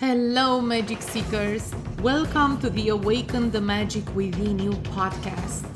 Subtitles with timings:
[0.00, 1.74] Hello, Magic Seekers.
[2.00, 5.69] Welcome to the Awaken the Magic Within You podcast,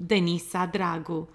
[0.00, 1.28] Denisa Dragu.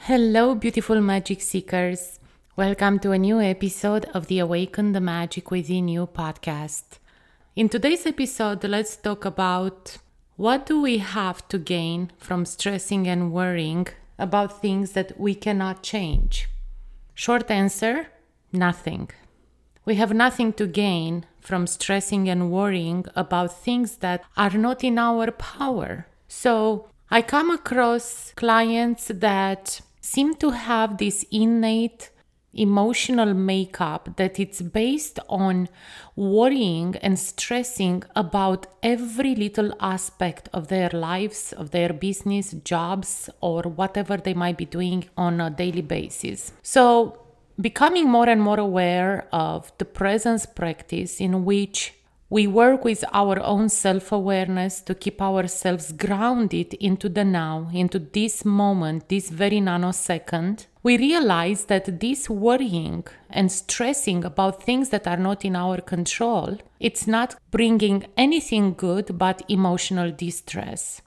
[0.00, 2.20] Hello, beautiful magic seekers.
[2.54, 6.98] Welcome to a new episode of the Awaken the Magic Within You podcast.
[7.56, 9.96] In today's episode, let's talk about
[10.36, 13.86] what do we have to gain from stressing and worrying
[14.18, 16.50] about things that we cannot change?
[17.14, 18.08] Short answer
[18.52, 19.08] nothing.
[19.86, 24.98] We have nothing to gain from stressing and worrying about things that are not in
[24.98, 26.06] our power.
[26.34, 32.10] So I come across clients that seem to have this innate
[32.52, 35.68] emotional makeup that it's based on
[36.16, 43.62] worrying and stressing about every little aspect of their lives, of their business, jobs, or
[43.62, 46.52] whatever they might be doing on a daily basis.
[46.62, 47.18] So,
[47.60, 51.94] becoming more and more aware of the presence practice in which
[52.34, 58.00] we work with our own self awareness to keep ourselves grounded into the now, into
[58.00, 60.66] this moment, this very nanosecond.
[60.82, 66.58] We realize that this worrying and stressing about things that are not in our control,
[66.80, 71.02] it's not bringing anything good but emotional distress.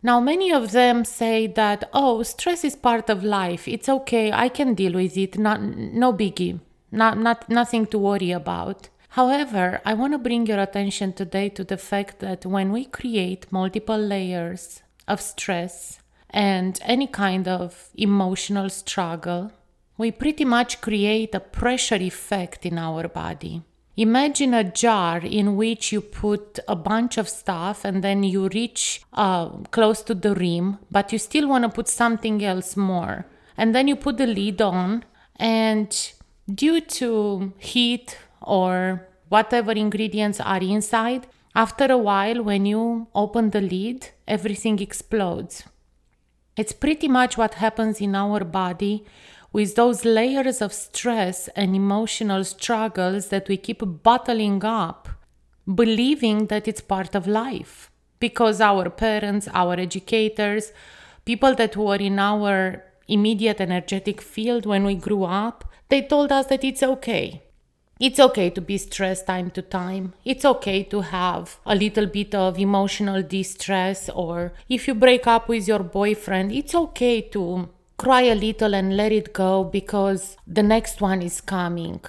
[0.00, 3.66] Now, many of them say that, oh, stress is part of life.
[3.66, 4.30] It's okay.
[4.30, 5.38] I can deal with it.
[5.38, 6.60] Not, no biggie.
[6.92, 8.90] Not, not, nothing to worry about.
[9.10, 13.50] However, I want to bring your attention today to the fact that when we create
[13.50, 16.00] multiple layers of stress
[16.30, 19.50] and any kind of emotional struggle,
[19.96, 23.62] we pretty much create a pressure effect in our body.
[23.96, 29.02] Imagine a jar in which you put a bunch of stuff and then you reach
[29.14, 33.26] uh, close to the rim, but you still want to put something else more.
[33.56, 36.12] And then you put the lid on, and
[36.54, 43.60] due to heat or whatever ingredients are inside, after a while, when you open the
[43.60, 45.64] lid, everything explodes.
[46.56, 49.04] It's pretty much what happens in our body
[49.52, 55.08] with those layers of stress and emotional struggles that we keep bottling up,
[55.72, 57.90] believing that it's part of life.
[58.20, 60.72] Because our parents, our educators,
[61.24, 66.46] people that were in our immediate energetic field when we grew up, they told us
[66.46, 67.42] that it's okay.
[68.00, 70.14] It's okay to be stressed time to time.
[70.24, 75.48] It's okay to have a little bit of emotional distress, or if you break up
[75.48, 80.62] with your boyfriend, it's okay to cry a little and let it go because the
[80.62, 82.00] next one is coming.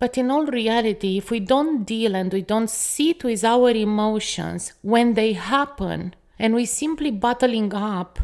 [0.00, 4.72] But in all reality, if we don't deal and we don't sit with our emotions
[4.82, 8.18] when they happen, and we simply bottling up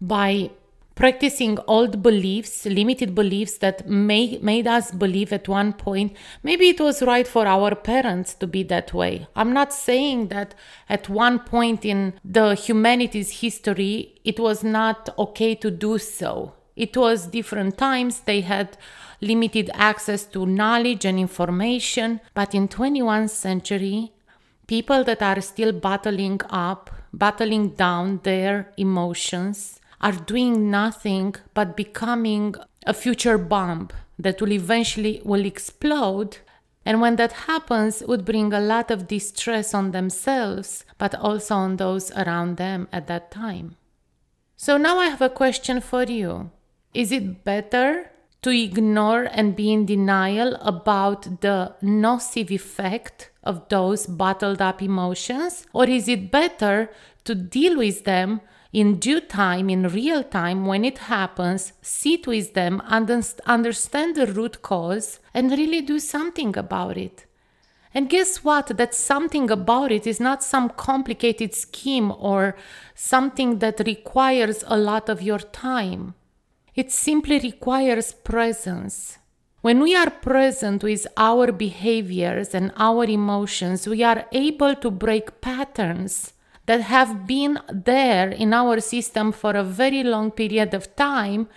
[0.00, 0.50] by
[0.96, 6.80] practicing old beliefs, limited beliefs that may, made us believe at one point maybe it
[6.80, 9.28] was right for our parents to be that way.
[9.36, 10.54] I'm not saying that
[10.88, 16.54] at one point in the humanity's history it was not okay to do so.
[16.74, 18.76] It was different times, they had
[19.20, 24.12] limited access to knowledge and information, but in 21st century
[24.66, 32.54] people that are still battling up, battling down their emotions are doing nothing but becoming
[32.86, 36.38] a future bomb that will eventually will explode.
[36.84, 41.76] And when that happens would bring a lot of distress on themselves but also on
[41.78, 43.74] those around them at that time.
[44.56, 46.52] So now i have a question for you.
[46.94, 48.12] Is it better
[48.42, 55.66] to ignore and be in denial about the nocive effect of those bottled up emotions?
[55.72, 56.90] Or is it better
[57.24, 58.40] to deal with them
[58.76, 64.60] in due time, in real time, when it happens, sit with them, understand the root
[64.60, 67.24] cause, and really do something about it.
[67.94, 68.76] And guess what?
[68.76, 72.54] That something about it is not some complicated scheme or
[72.94, 76.12] something that requires a lot of your time.
[76.74, 79.16] It simply requires presence.
[79.62, 85.40] When we are present with our behaviors and our emotions, we are able to break
[85.40, 86.34] patterns
[86.66, 91.48] that have been there in our system for a very long period of time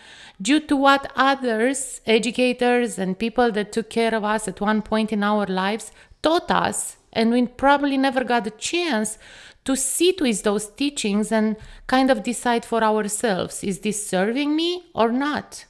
[0.42, 5.12] due to what others, educators, and people that took care of us at one point
[5.12, 5.92] in our lives
[6.22, 6.98] taught us.
[7.12, 9.18] And we probably never got a chance
[9.66, 11.58] to sit with those teachings and
[11.88, 15.66] kind of decide for ourselves is this serving me or not?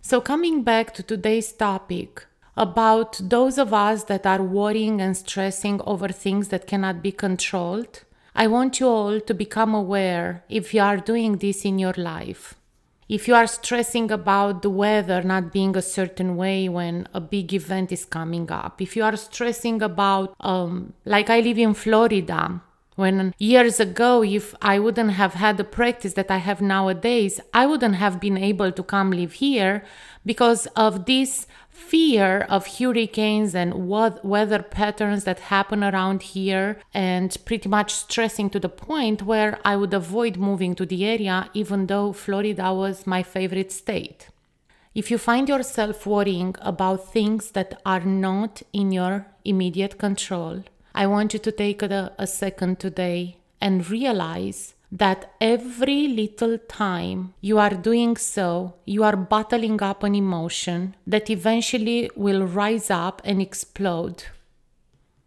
[0.00, 2.26] So, coming back to today's topic
[2.56, 8.04] about those of us that are worrying and stressing over things that cannot be controlled,
[8.40, 12.54] I want you all to become aware if you are doing this in your life.
[13.08, 17.52] If you are stressing about the weather not being a certain way when a big
[17.52, 22.62] event is coming up, if you are stressing about, um, like I live in Florida,
[22.98, 27.64] when years ago, if I wouldn't have had the practice that I have nowadays, I
[27.64, 29.84] wouldn't have been able to come live here
[30.26, 37.68] because of this fear of hurricanes and weather patterns that happen around here, and pretty
[37.68, 42.12] much stressing to the point where I would avoid moving to the area, even though
[42.12, 44.28] Florida was my favorite state.
[44.92, 50.64] If you find yourself worrying about things that are not in your immediate control,
[50.98, 57.34] I want you to take a, a second today and realize that every little time
[57.40, 63.22] you are doing so, you are bottling up an emotion that eventually will rise up
[63.24, 64.24] and explode.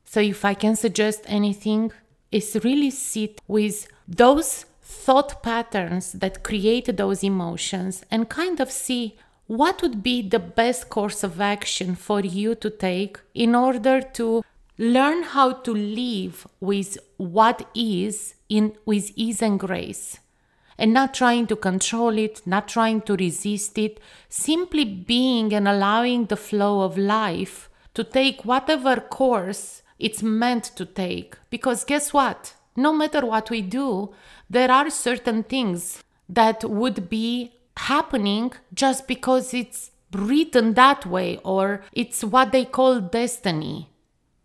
[0.03, 1.94] So, if I can suggest anything,
[2.33, 9.18] is really sit with those thought patterns that create those emotions and kind of see
[9.47, 14.44] what would be the best course of action for you to take in order to
[14.77, 20.19] learn how to live with what is in with ease and grace
[20.77, 26.25] and not trying to control it not trying to resist it simply being and allowing
[26.25, 31.38] the flow of life to take whatever course it's meant to take.
[31.51, 32.56] Because guess what?
[32.75, 34.13] No matter what we do
[34.50, 41.83] there are certain things that would be happening just because it's written that way or
[41.94, 43.91] it's what they call destiny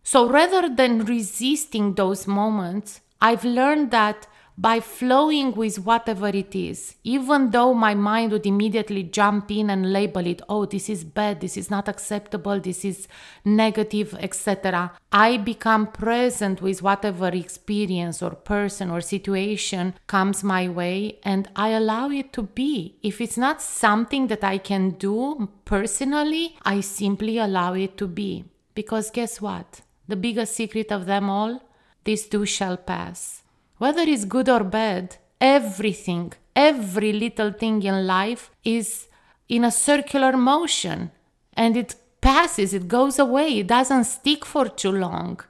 [0.06, 6.94] so rather than resisting those moments, I've learned that by flowing with whatever it is,
[7.02, 11.40] even though my mind would immediately jump in and label it, oh, this is bad,
[11.40, 13.08] this is not acceptable, this is
[13.44, 21.18] negative, etc., I become present with whatever experience or person or situation comes my way
[21.24, 22.94] and I allow it to be.
[23.02, 28.44] If it's not something that I can do personally, I simply allow it to be.
[28.72, 29.80] Because guess what?
[30.08, 31.62] The biggest secret of them all,
[32.04, 33.42] this too shall pass.
[33.78, 39.08] Whether it's good or bad, everything, every little thing in life is
[39.48, 41.10] in a circular motion
[41.54, 45.40] and it passes, it goes away, it doesn't stick for too long.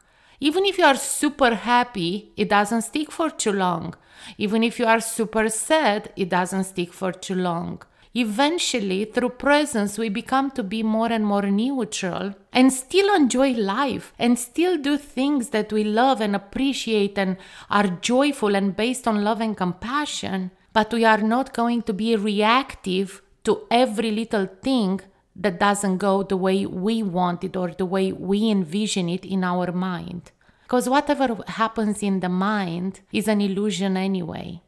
[0.41, 3.94] Even if you are super happy, it doesn't stick for too long.
[4.38, 7.82] Even if you are super sad, it doesn't stick for too long.
[8.19, 14.15] Eventually, through presence, we become to be more and more neutral and still enjoy life
[14.19, 17.37] and still do things that we love and appreciate and
[17.69, 20.51] are joyful and based on love and compassion.
[20.73, 25.03] But we are not going to be reactive to every little thing
[25.37, 29.45] that doesn't go the way we want it or the way we envision it in
[29.45, 30.33] our mind.
[30.62, 34.62] Because whatever happens in the mind is an illusion anyway.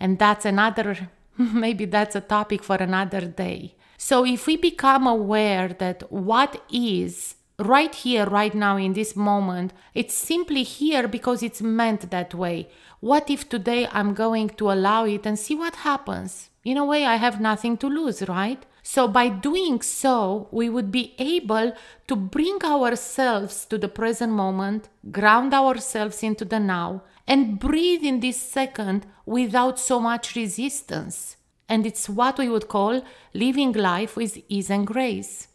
[0.00, 1.10] And that's another
[1.54, 3.74] Maybe that's a topic for another day.
[3.98, 9.72] So, if we become aware that what is right here, right now, in this moment,
[9.94, 12.68] it's simply here because it's meant that way.
[13.00, 16.50] What if today I'm going to allow it and see what happens?
[16.64, 18.64] In a way, I have nothing to lose, right?
[18.82, 21.72] So, by doing so, we would be able
[22.06, 28.20] to bring ourselves to the present moment, ground ourselves into the now, and breathe in
[28.20, 31.36] this second without so much resistance.
[31.68, 33.02] And it's what we would call
[33.34, 35.48] living life with ease and grace.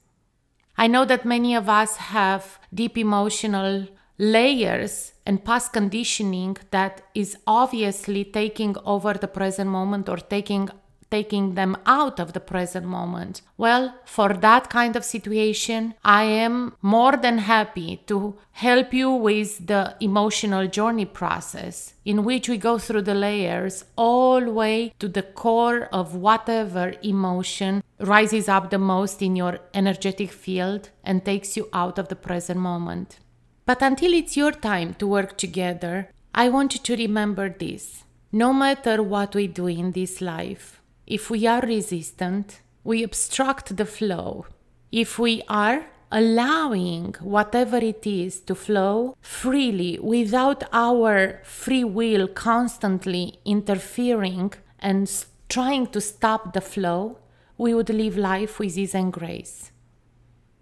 [0.78, 3.88] I know that many of us have deep emotional
[4.18, 10.70] layers and past conditioning that is obviously taking over the present moment or taking
[11.12, 13.42] taking them out of the present moment.
[13.58, 19.68] Well, for that kind of situation, I am more than happy to help you with
[19.68, 25.08] the emotional journey process in which we go through the layers all the way to
[25.08, 31.56] the core of whatever emotion rises up the most in your energetic field and takes
[31.56, 33.20] you out of the present moment.
[33.66, 38.04] But until it's your time to work together, I want you to remember this.
[38.32, 40.81] No matter what we do in this life,
[41.12, 44.46] if we are resistant, we obstruct the flow.
[44.94, 53.40] If we are allowing whatever it is to flow freely without our free will constantly
[53.44, 55.12] interfering and
[55.50, 57.18] trying to stop the flow,
[57.58, 59.74] we would live life with ease and grace.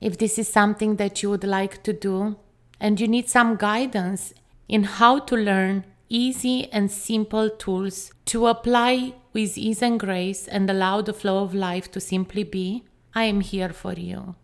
[0.02, 2.38] If this is something that you would like to do
[2.80, 4.34] and you need some guidance
[4.68, 10.70] in how to learn easy and simple tools to apply with ease and grace and
[10.70, 14.36] allow the flow of life to simply be, I am here for you.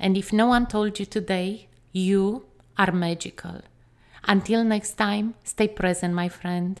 [0.00, 2.46] And if no one told you today, you
[2.76, 3.62] are magical.
[4.24, 6.80] Until next time, stay present, my friend.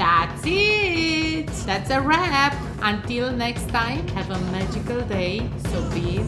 [0.00, 1.46] That's it!
[1.66, 2.56] That's a wrap!
[2.80, 5.46] Until next time, have a magical day.
[5.68, 6.20] So be